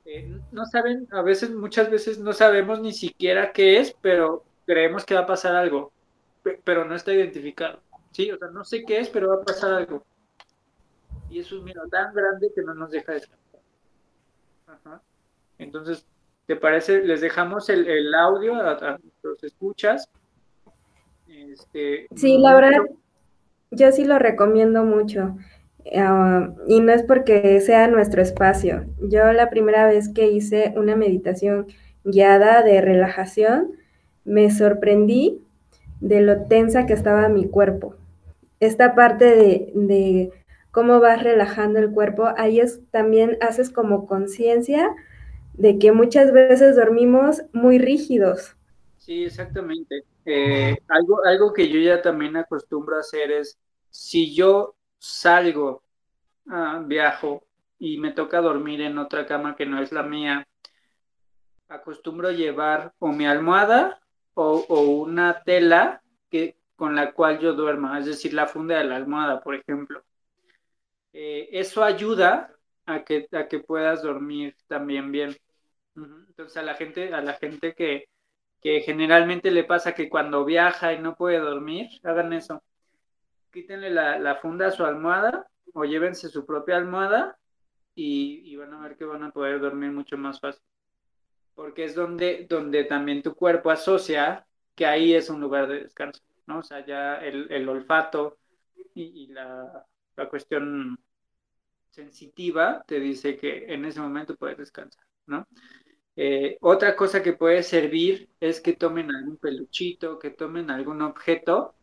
[0.06, 5.06] eh, no saben, a veces, muchas veces no sabemos ni siquiera qué es, pero creemos
[5.06, 5.92] que va a pasar algo,
[6.64, 7.82] pero no está identificado.
[8.14, 10.04] Sí, o sea, no sé qué es, pero va a pasar algo
[11.32, 13.62] y es un miedo tan grande que no nos deja descansar.
[15.58, 16.06] Entonces,
[16.46, 17.02] ¿te parece?
[17.04, 20.10] Les dejamos el, audio a, los escuchas.
[21.28, 22.82] Este, sí, la verdad,
[23.72, 25.38] yo sí lo recomiendo mucho.
[25.96, 28.86] Ah, y no es porque sea nuestro espacio.
[29.02, 31.68] Yo la primera vez que hice una meditación
[32.04, 33.72] guiada de relajación,
[34.26, 35.42] me sorprendí
[36.00, 37.96] de lo tensa que estaba mi cuerpo.
[38.60, 39.26] Esta parte
[39.74, 40.32] de,
[40.72, 44.96] cómo vas relajando el cuerpo, ahí es también haces como conciencia
[45.54, 48.56] de que muchas veces dormimos muy rígidos.
[48.98, 50.06] Sí, exactamente.
[50.26, 53.58] Eh, algo, algo que yo ya también acostumbro a hacer es,
[53.90, 55.84] si yo salgo,
[56.48, 57.44] ah, viajo
[57.80, 60.48] y me toca dormir en otra cama que no es la mía,
[61.68, 64.00] acostumbro llevar o mi almohada
[64.34, 64.64] o,
[65.04, 69.42] una tela que, con la cual yo duerma, es decir, la funda de la almohada,
[69.42, 70.04] por ejemplo.
[71.14, 72.54] Eh, eso ayuda
[72.86, 75.36] a que, a que puedas dormir también bien.
[75.96, 78.06] Entonces a la gente, a la gente que,
[78.62, 82.62] que generalmente le pasa que cuando viaja y no puede dormir, hagan eso
[83.52, 87.38] quítenle la, funda a su almohada o llévense su propia almohada
[87.94, 90.64] y, van a ver que van a poder dormir mucho más fácil.
[91.54, 94.46] Porque es donde, donde también tu cuerpo asocia
[94.76, 96.60] que ahí es un lugar de descanso, ¿no?
[96.60, 98.38] O sea, ya el, olfato
[98.96, 99.86] y, la,
[100.30, 101.00] cuestión
[101.90, 105.48] sensitiva te dice que en ese momento puedes descansar, ¿no?
[106.16, 111.74] Eh, otra cosa que puede servir es que tomen algún peluchito, que tomen algún objeto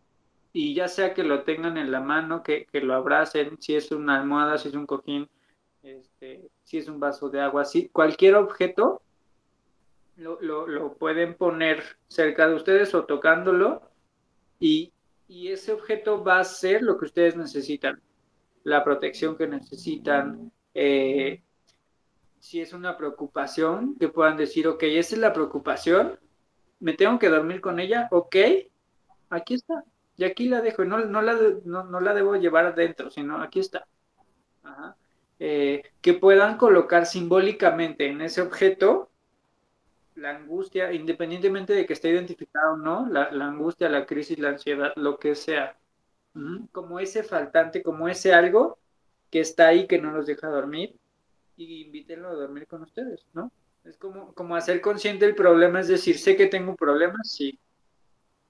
[0.53, 4.20] y ya sea que lo tengan en la mano, que, lo abracen, si es una
[4.20, 5.29] almohada, si es un cojín,
[5.83, 9.03] este, si es un vaso de agua, si cualquier objeto
[10.16, 13.83] lo, pueden poner cerca de ustedes o tocándolo
[14.61, 14.93] y,
[15.29, 18.01] ese objeto va a ser lo que ustedes necesitan,
[18.65, 20.53] la protección que necesitan.
[20.75, 21.43] Eh,
[22.41, 26.19] si es una preocupación, que puedan decir, ok, esa es la preocupación,
[26.81, 28.37] me tengo que dormir con ella, ok,
[29.31, 29.85] aquí está,
[30.17, 33.87] y aquí la dejo, no, no, la, no, la debo llevar adentro, sino aquí está.
[35.41, 39.11] Eh, que puedan colocar simbólicamente en ese objeto
[40.17, 44.93] la angustia, independientemente de que esté identificado o no, la, angustia, la crisis, la ansiedad,
[44.97, 45.79] lo que sea.
[46.72, 48.78] Como ese faltante, como ese algo
[49.30, 50.95] que está ahí que no nos deja dormir
[51.57, 53.51] y invítenlo a dormir con ustedes, ¿no?
[53.84, 57.59] Es como, como hacer consciente el problema, es decir, sé que tengo un problema, sí,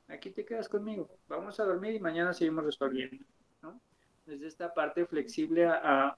[0.08, 3.24] aquí te quedas conmigo, vamos a dormir y mañana seguimos resolviendo,
[3.62, 3.80] ¿no?
[4.26, 6.16] Desde esta parte flexible a,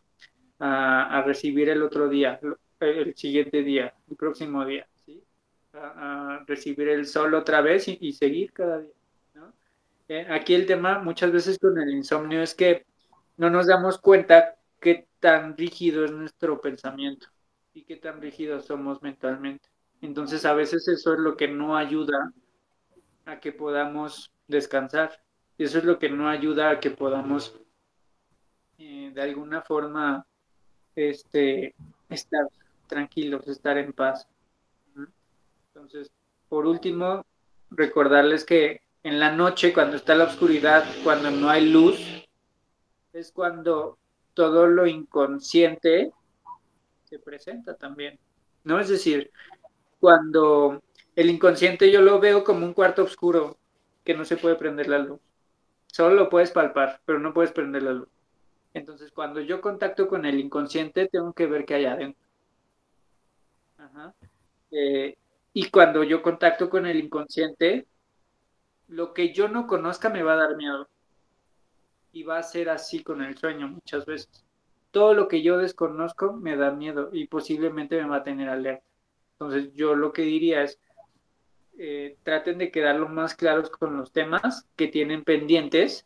[1.25, 2.41] recibir el otro día,
[2.81, 5.23] el siguiente día, el próximo día, ¿sí?
[5.75, 8.95] A, recibir el sol otra vez y, seguir cada día.
[10.11, 12.85] Eh, aquí el tema muchas veces con el insomnio es que
[13.37, 17.29] no nos damos cuenta qué tan rígido es nuestro pensamiento
[17.75, 19.69] y qué tan rígidos somos mentalmente.
[20.03, 22.33] Entonces a veces eso es lo que no ayuda
[23.25, 25.23] a que podamos descansar.
[25.57, 27.57] Y eso es lo que no ayuda a que podamos
[28.79, 30.27] eh, de alguna forma
[30.97, 31.77] este,
[32.09, 32.49] estar
[32.89, 34.27] tranquilos, estar en paz.
[35.69, 36.11] Entonces,
[36.49, 37.25] por último,
[37.71, 41.99] recordarles que en la noche, cuando está la oscuridad, cuando no hay luz,
[43.13, 43.99] es cuando
[44.35, 46.13] todo lo inconsciente
[47.05, 48.19] se presenta también.
[48.65, 48.79] ¿No?
[48.79, 49.31] Es decir,
[49.99, 50.83] cuando
[51.17, 53.59] el inconsciente yo lo veo como un cuarto oscuro
[54.05, 55.21] que no se puede prender la luz.
[55.87, 58.09] Solo lo puedes palpar, pero no puedes prender la luz.
[58.75, 62.23] Entonces, cuando yo contacto con el inconsciente, tengo que ver qué hay adentro.
[64.71, 65.17] Eh,
[65.53, 67.87] y cuando yo contacto con el inconsciente,
[68.91, 70.89] lo que yo no conozca me va a dar miedo.
[72.13, 74.45] Y va a ser así con el sueño muchas veces.
[74.91, 78.85] Todo lo que yo desconozco me da miedo y posiblemente me va a tener alerta.
[79.33, 80.79] Entonces, yo lo que diría es,
[81.79, 86.05] eh, traten de quedar lo más claros con los temas que tienen pendientes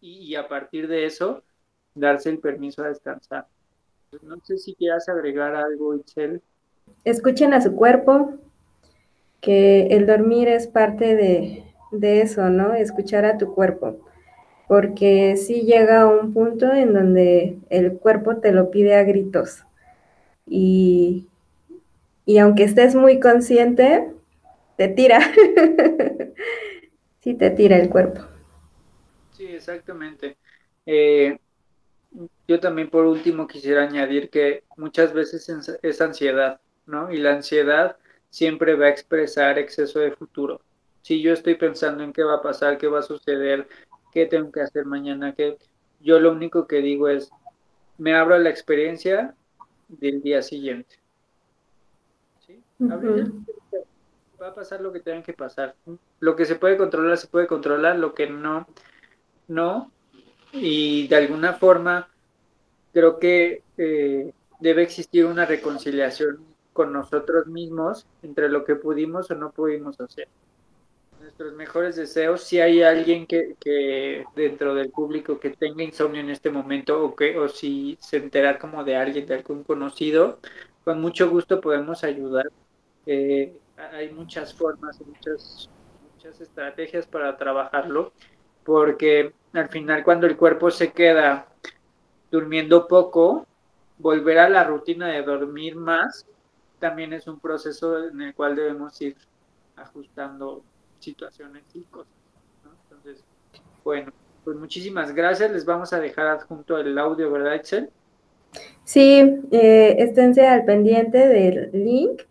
[0.00, 1.42] y, a partir de eso
[1.94, 3.46] darse el permiso a descansar.
[4.22, 6.42] No sé si quieras agregar algo, Itzel.
[7.04, 8.38] Escuchen a su cuerpo,
[9.40, 12.74] que el dormir es parte de, de eso, ¿no?
[12.74, 13.98] Escuchar a tu cuerpo,
[14.68, 19.64] porque sí llega un punto en donde el cuerpo te lo pide a gritos
[20.46, 21.28] y,
[22.26, 24.10] y aunque estés muy consciente,
[24.76, 25.20] te tira.
[27.20, 28.22] sí, te tira el cuerpo.
[29.30, 30.38] Sí, exactamente.
[30.86, 31.38] Eh,
[32.46, 35.48] yo también por último quisiera añadir que muchas veces
[35.82, 37.12] es ansiedad, ¿no?
[37.12, 37.96] Y la ansiedad
[38.30, 40.60] siempre va a expresar exceso de futuro.
[41.02, 43.68] Si yo estoy pensando en qué va a pasar, qué va a suceder,
[44.12, 45.56] qué tengo que hacer mañana, que
[46.00, 47.30] yo lo único que digo es,
[47.98, 49.34] me abro a la experiencia
[49.88, 50.96] del día siguiente
[52.80, 55.74] Va a pasar lo que tengan que pasar.
[56.20, 58.66] Lo que se puede controlar, se puede controlar, lo que no,
[59.48, 59.90] no.
[60.52, 62.08] Y de alguna forma,
[62.92, 66.38] creo que eh, debe existir una reconciliación
[66.76, 70.28] con nosotros mismos entre lo que pudimos o no pudimos hacer.
[71.20, 76.30] Nuestros mejores deseos, si hay alguien que, que dentro del público que tenga insomnio en
[76.30, 80.38] este momento o, que, o si se enterar como de alguien, de algún conocido,
[80.84, 82.46] con mucho gusto podemos ayudar.
[83.06, 85.70] Eh, hay muchas formas, muchas,
[86.12, 88.12] muchas estrategias para trabajarlo,
[88.62, 91.48] porque al final cuando el cuerpo se queda
[92.30, 93.46] durmiendo poco,
[93.98, 96.26] volver a la rutina de dormir más
[96.78, 99.16] también es un proceso en el cual debemos ir
[99.76, 100.62] ajustando
[100.98, 102.12] situaciones y cosas.
[102.84, 103.24] Entonces,
[103.84, 104.12] bueno,
[104.44, 105.50] pues muchísimas gracias.
[105.50, 107.90] Les vamos a dejar adjunto el audio, ¿verdad, Excel?
[108.84, 112.22] Sí, eh, esténse al pendiente del link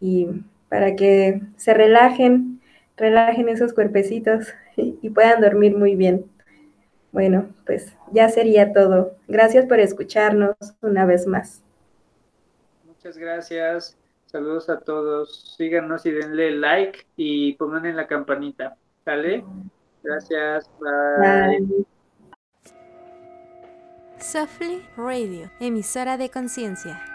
[0.00, 0.26] y
[0.68, 2.60] para que se relajen,
[2.96, 6.24] relajen esos cuerpecitos y puedan dormir muy bien.
[7.12, 9.14] Bueno, pues ya sería todo.
[9.28, 11.61] Gracias por escucharnos una vez más.
[13.02, 13.98] Muchas gracias.
[14.26, 15.56] Saludos a todos.
[15.56, 18.76] Síganos y denle like y pongan en la campanita.
[19.04, 19.44] ¿Sale?
[20.04, 20.70] Gracias.
[20.78, 21.84] Bye.
[24.20, 27.11] Softly Radio, emisora de conciencia.